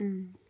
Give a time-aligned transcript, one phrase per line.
[0.00, 0.45] Mm.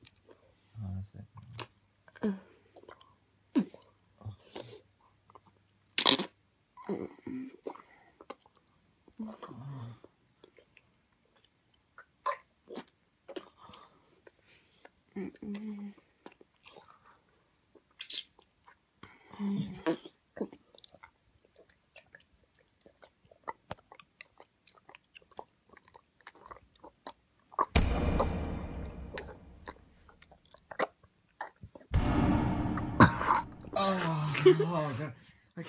[34.61, 35.13] Oh, God.
[35.59, 35.63] I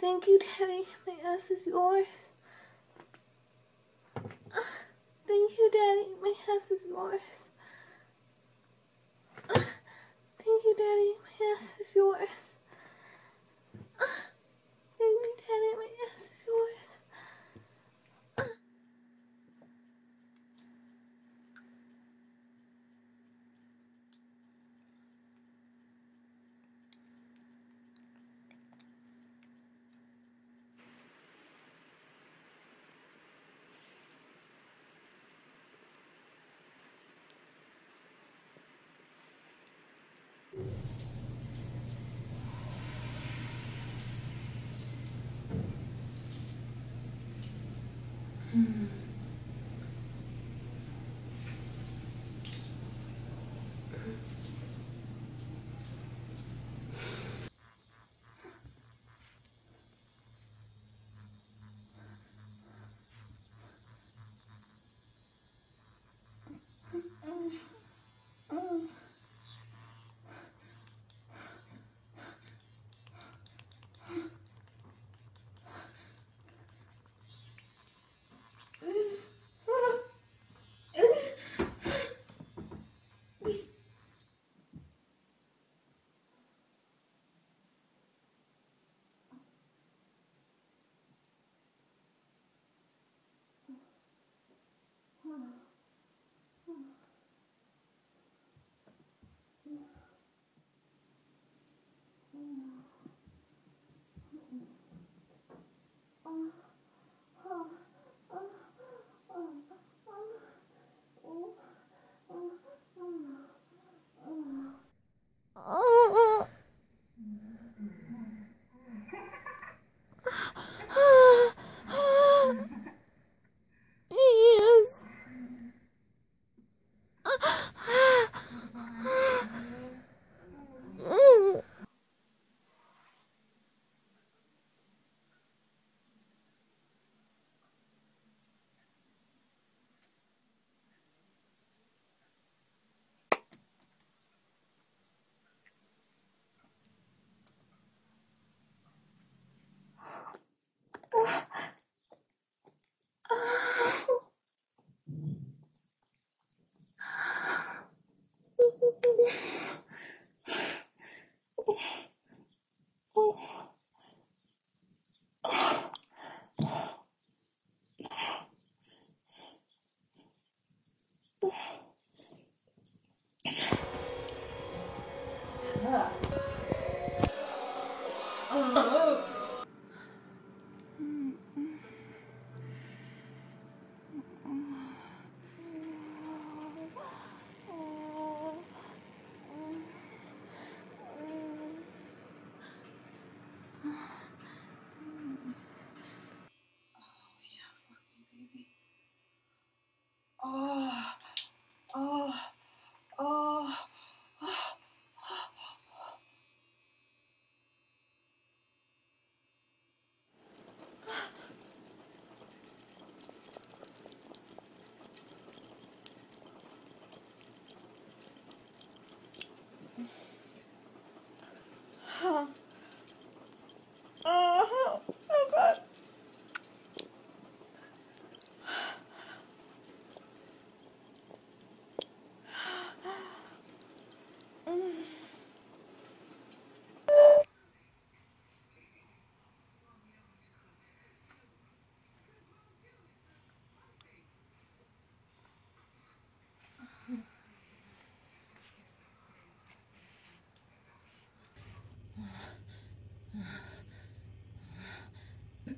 [0.00, 0.86] Thank you, Daddy.
[1.06, 2.06] My ass is yours.
[4.16, 4.70] Ah,
[5.26, 6.08] thank you, Daddy.
[6.22, 7.20] My ass is yours.
[10.38, 11.12] Thank you, Daddy.
[11.22, 12.28] My ass is yours.
[14.98, 15.76] Thank you, Daddy.
[15.76, 16.90] My ass is yours.
[95.30, 95.59] Yes.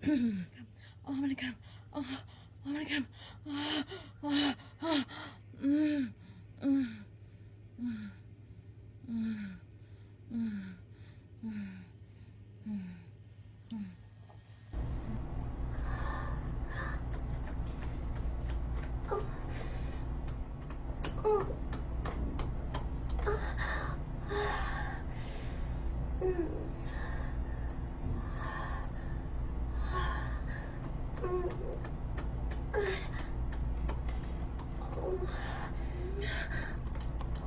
[1.04, 1.54] Oh, I'm gonna come.
[1.94, 2.18] Oh, oh
[2.66, 3.06] I'm gonna come.
[3.48, 3.82] Oh,
[4.24, 5.04] oh, oh.
[5.64, 6.12] Mm,
[6.64, 6.86] mm,
[7.82, 8.10] mm,
[9.10, 9.56] mm,
[10.32, 10.76] mm,
[11.44, 12.80] mm,
[13.74, 13.84] mm.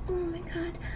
[0.08, 0.95] Oh my god.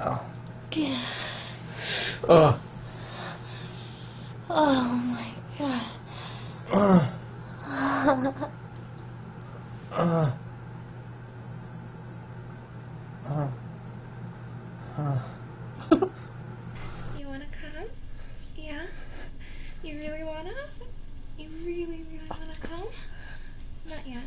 [0.00, 0.20] Oh.
[0.72, 1.06] Yeah.
[2.28, 2.60] Oh.
[4.50, 5.82] Oh my god.
[6.72, 7.10] Uh.
[9.94, 10.28] Uh.
[13.28, 13.48] Uh.
[14.98, 15.18] Uh.
[17.16, 17.86] You wanna come?
[18.56, 18.86] Yeah?
[19.84, 20.50] You really wanna?
[21.38, 22.88] You really, really wanna come?
[23.88, 24.24] Not yet.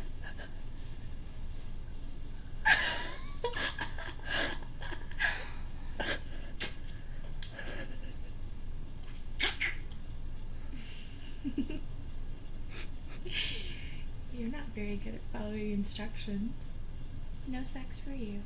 [14.32, 16.72] You're not very good at following instructions.
[17.46, 18.42] No sex for you.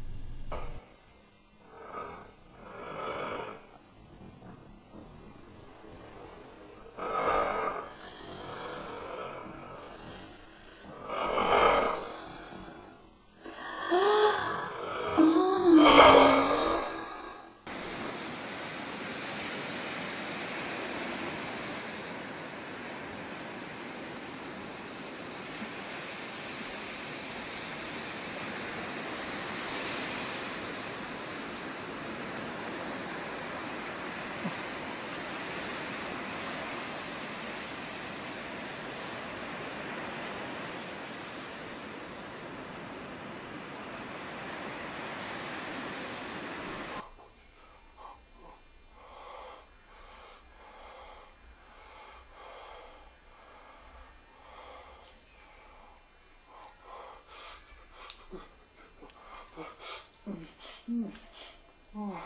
[61.94, 62.18] Oh.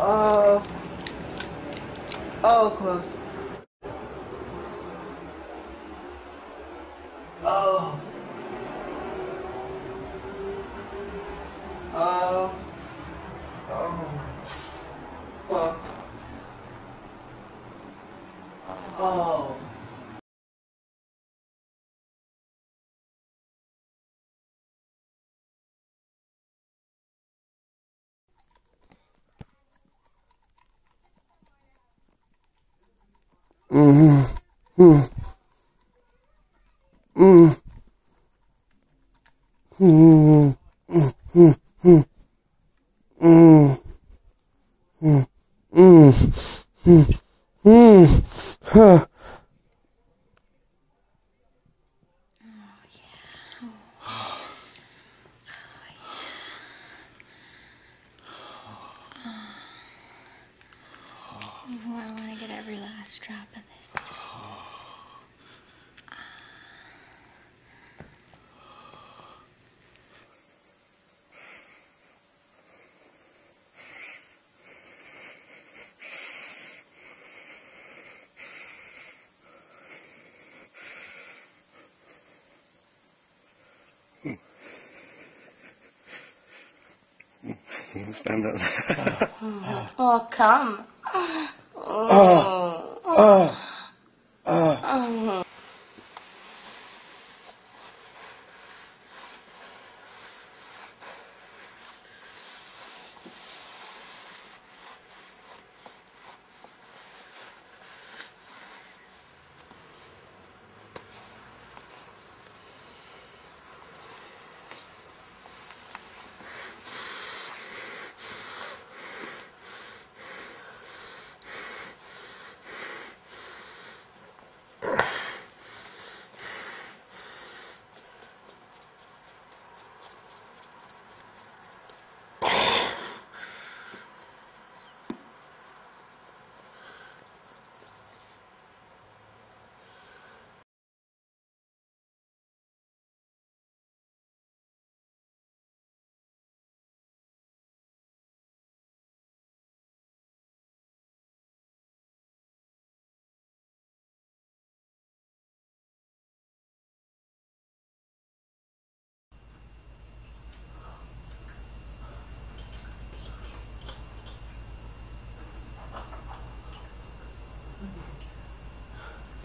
[0.00, 0.64] Oh.
[2.50, 3.27] Oh, close.
[34.80, 35.02] 음.
[37.16, 37.50] 음.
[39.80, 40.54] 음.
[40.90, 40.94] 음.
[40.94, 41.10] 음.
[41.36, 41.54] 음.
[41.84, 42.04] 음.
[43.22, 43.76] 음.
[45.02, 45.24] 음.
[45.76, 46.12] 음.
[46.86, 47.06] 음.
[47.66, 48.06] 음.
[88.38, 89.30] Stand up.
[89.98, 90.84] Oh, come.
[91.76, 93.02] Oh, oh.
[93.06, 93.67] oh.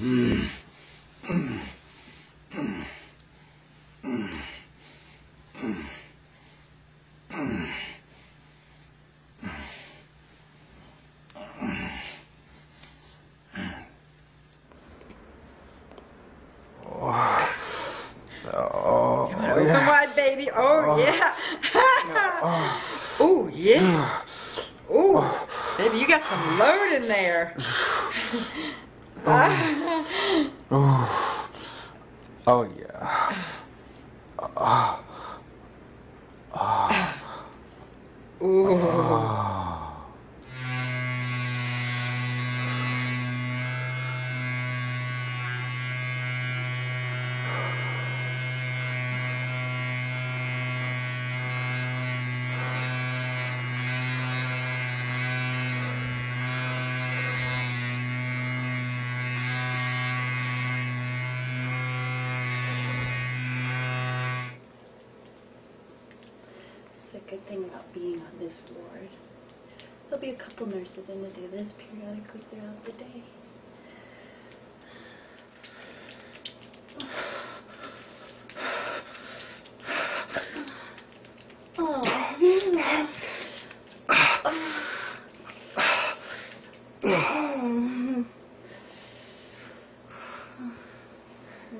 [0.00, 0.63] うん。
[84.44, 84.52] We'll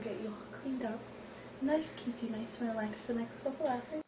[0.03, 1.01] get you all cleaned up.
[1.61, 4.04] And that should keep you nice and relaxed for the next couple hours.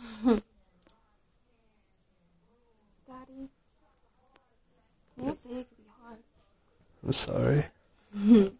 [3.06, 3.48] Daddy.
[5.16, 6.18] You say it could be hard.
[7.04, 7.64] I'm sorry.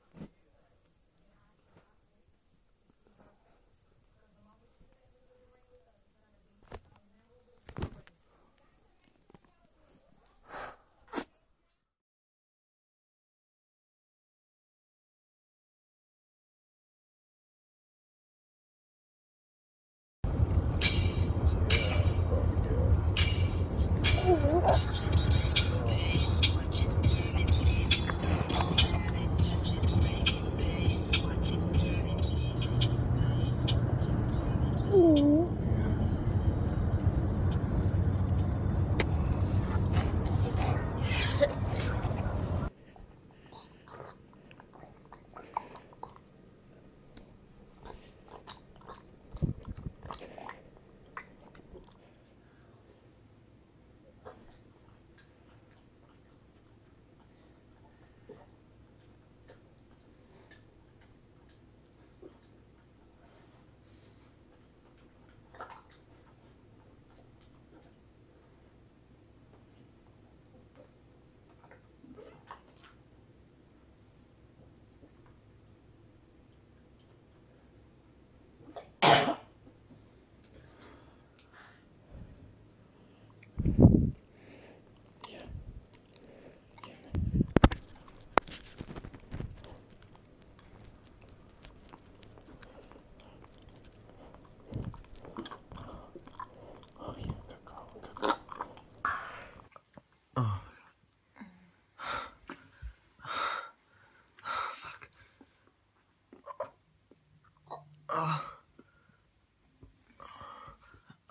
[108.12, 108.44] Oh,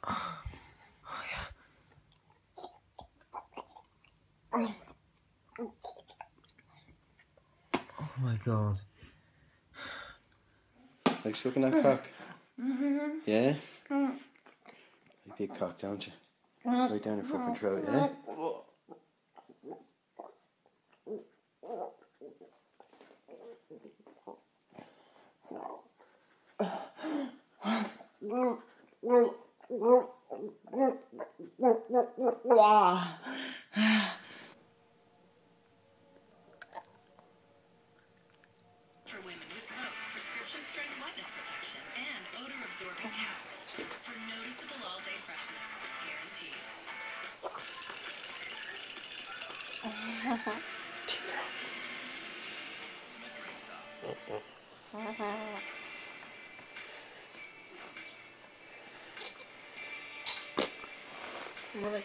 [0.07, 0.41] oh,
[7.99, 8.77] oh my god.
[11.25, 12.03] Like sucking that cock?
[12.61, 13.09] Mm-hmm.
[13.25, 13.55] Yeah?
[13.89, 16.13] Like big cock, don't you?
[16.65, 18.07] Right down your fucking throat, yeah?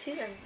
[0.06, 0.43] Was he then?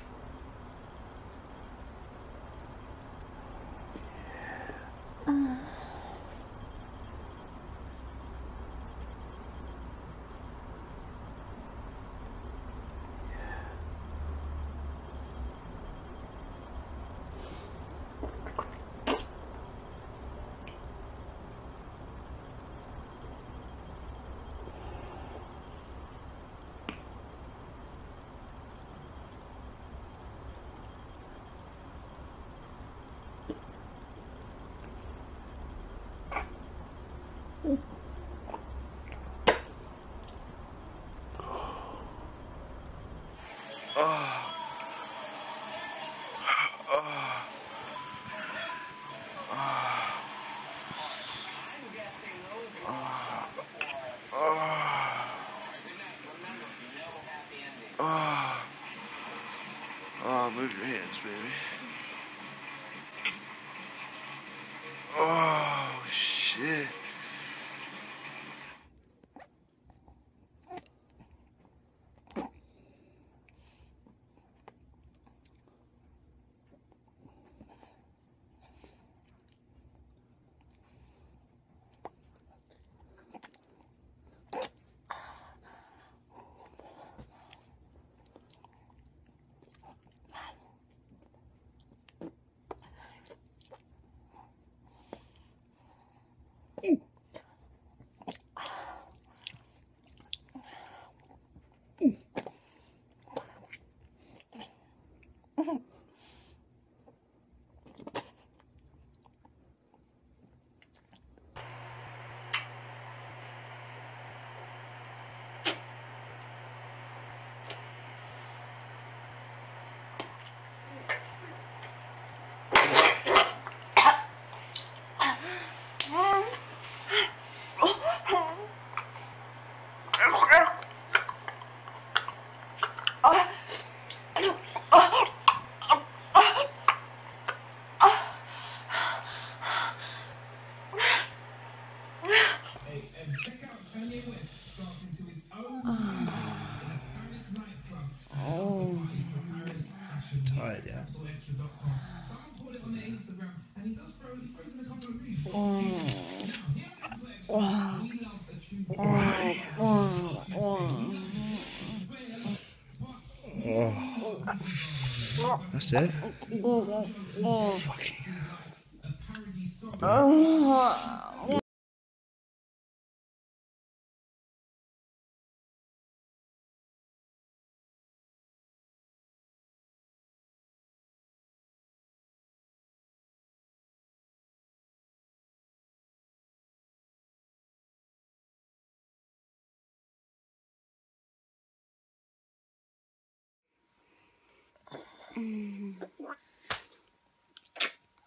[166.63, 167.07] 我我
[167.43, 167.81] 我。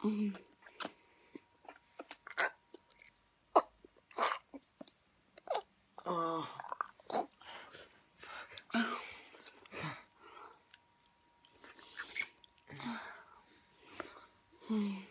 [0.04, 0.34] Mm.
[6.06, 6.48] Oh.
[14.68, 15.11] Fuck.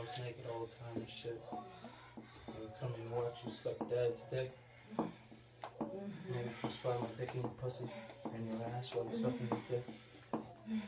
[0.00, 0.24] That's it.
[0.24, 1.40] naked all the time and shit.
[1.52, 4.50] And come and watch you suck dad's dick.
[4.98, 7.84] Maybe you slide my dick in your pussy
[8.32, 9.84] and your ass while you're sucking his dick.
[10.32, 10.82] Mhm.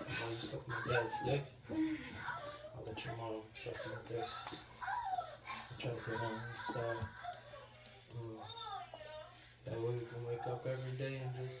[0.00, 4.28] And While you suck my dad's dick, I'll let your mom suck my dick.
[4.52, 7.06] I try to get on side.
[8.16, 8.38] Mm.
[9.64, 11.60] That way we can wake up every day and just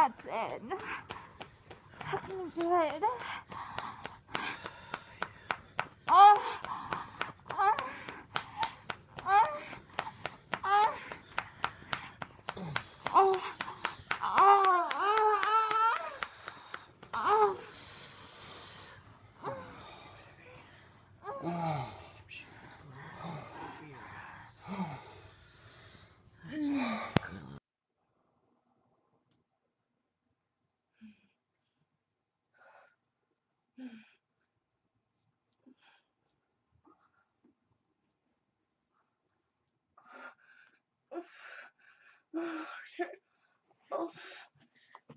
[0.00, 0.62] That's it.
[2.10, 3.02] That's me good.
[6.08, 6.49] Oh.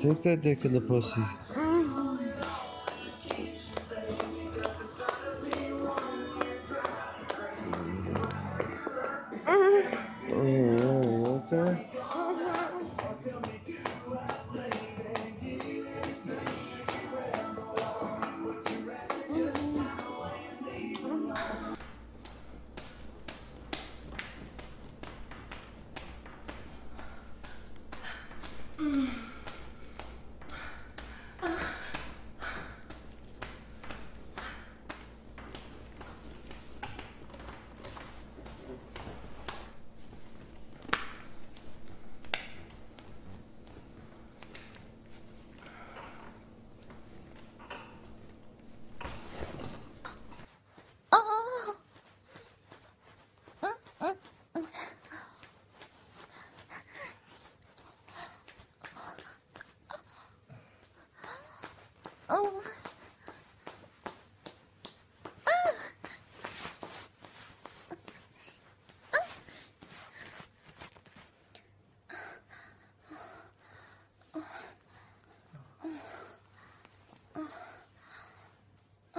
[0.00, 0.72] Take that dick in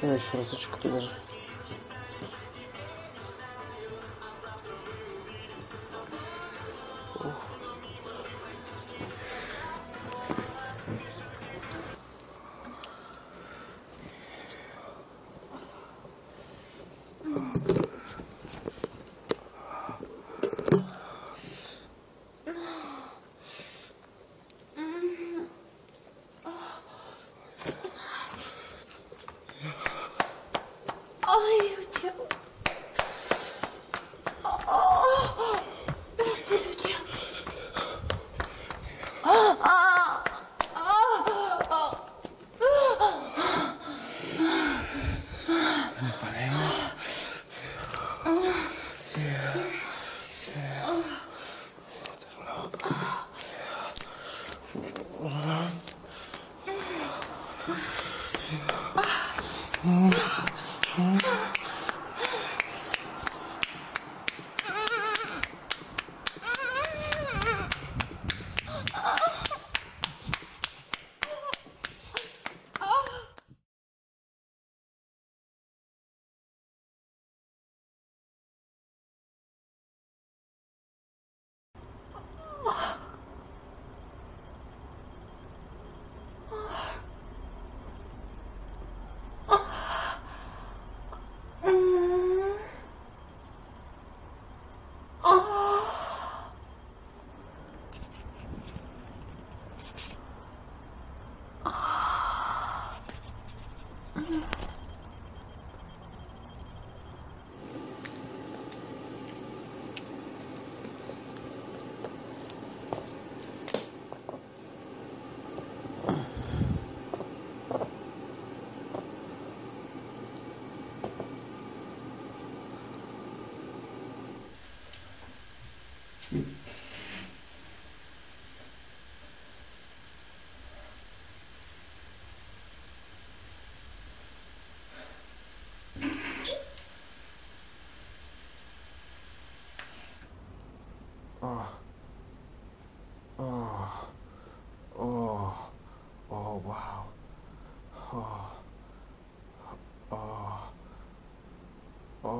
[0.00, 1.02] Давай еще разочек туда.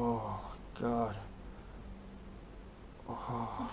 [0.03, 0.41] Oh,
[0.81, 1.15] God.
[3.07, 3.71] Oh.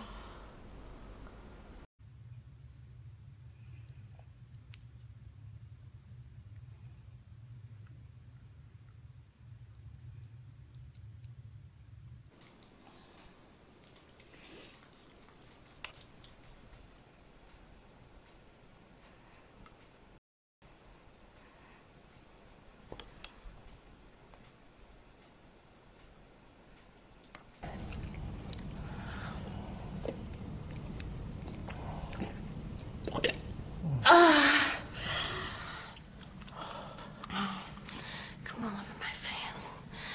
[38.43, 39.69] Come on over my face.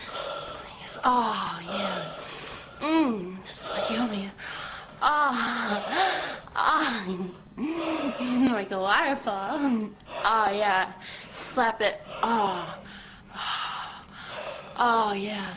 [0.09, 0.99] Please.
[1.05, 2.15] Oh, yeah.
[2.81, 4.31] Mmm, just like yummy.
[5.05, 5.83] Ah,
[6.55, 7.19] ah,
[8.53, 9.91] like a waterfall.
[10.25, 10.93] Oh, yeah.
[11.33, 12.01] Slap it.
[12.23, 12.79] Oh,
[13.35, 14.05] oh,
[14.79, 15.53] oh yeah.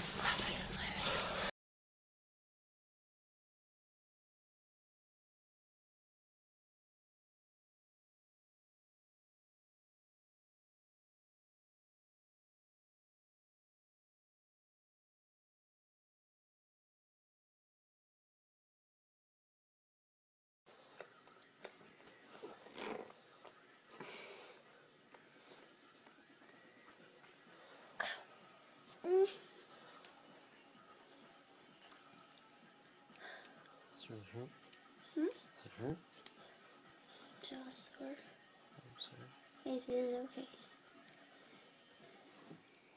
[39.75, 40.47] It is okay.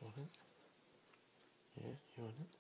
[0.01, 0.29] Want it?
[1.77, 2.51] Yeah, you want it?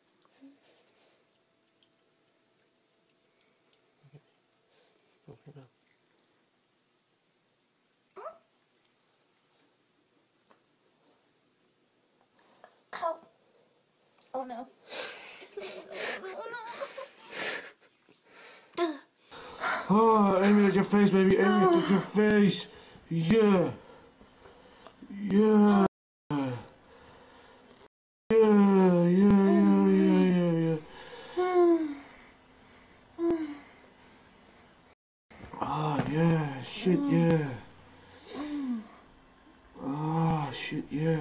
[4.08, 4.20] Okay.
[5.28, 5.70] Open your mouth.
[12.94, 13.18] Ow.
[14.34, 14.66] Oh no.
[19.90, 21.38] Oh, Amy, look at your face, baby.
[21.38, 22.66] Amy, look at your face.
[23.08, 23.70] Yeah.
[25.20, 25.86] Yeah.
[26.30, 26.38] Yeah,
[28.30, 30.76] yeah, yeah, yeah, yeah, yeah.
[35.60, 36.62] Oh, yeah.
[36.62, 37.48] Shit, yeah.
[39.82, 41.20] Oh, shit, yeah.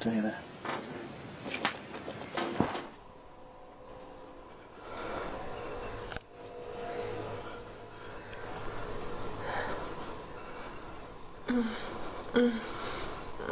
[0.00, 0.38] Stay there.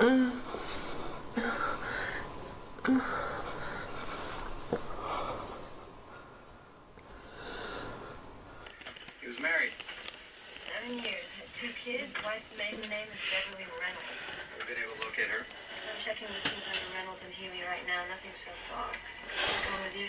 [0.00, 0.41] He
[16.22, 18.06] I'm checking the scenes under Reynolds and Healy right now.
[18.06, 18.86] Nothing so far.
[18.94, 20.06] What's going with you?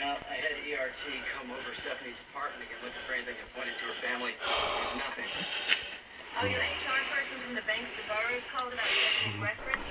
[0.00, 1.04] Well, I had ERT
[1.36, 4.32] come over Stephanie's apartment again looking for anything that pointed to her family.
[4.32, 5.28] There's nothing.
[6.40, 9.84] Oh, your HR person from the banks the boroughs called about Stephanie's reference?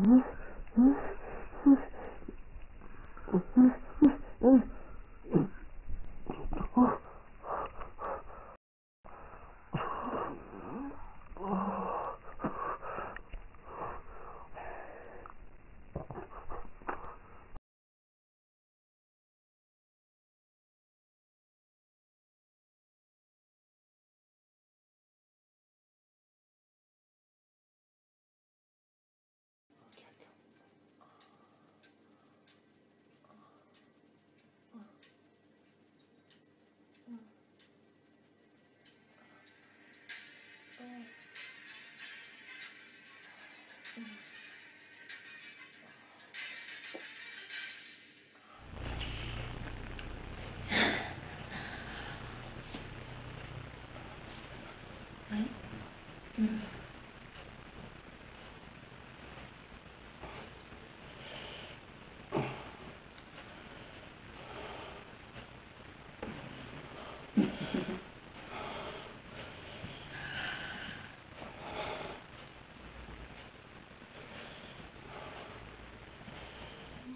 [0.00, 0.24] Hmm?
[0.72, 0.96] Hmm?
[3.52, 3.81] Hmm?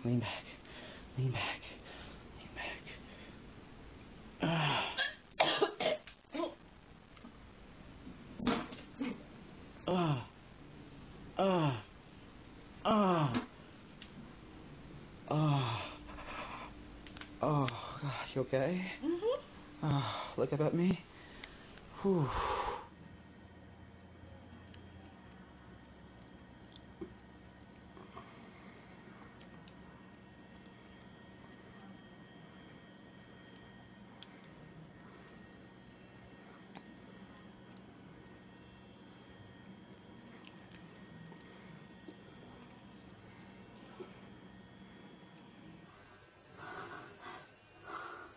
[0.06, 0.44] Lean back.
[1.18, 1.60] Lean back.
[2.38, 2.82] Lean back.
[4.40, 4.84] Ah.
[9.88, 10.26] Ah.
[11.36, 11.82] Ah.
[12.84, 13.42] Ah.
[15.28, 15.82] Ah.
[17.42, 17.66] Oh,
[18.00, 18.84] God, you okay?
[19.04, 19.40] Mm-hmm.
[19.82, 21.00] Ah, look up at me.
[22.02, 22.20] Whew.
[22.20, 22.56] Mm.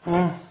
[0.09, 0.48] Mm.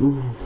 [0.00, 0.37] Mm.